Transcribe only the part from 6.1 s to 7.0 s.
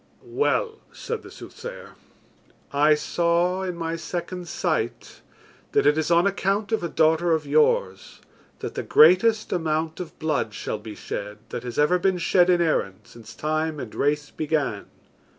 account of a